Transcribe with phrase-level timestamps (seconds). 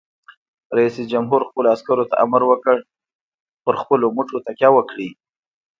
[0.77, 2.77] رئیس جمهور خپلو عسکرو ته امر وکړ؛
[3.63, 5.09] په خپلو مټو تکیه وکړئ!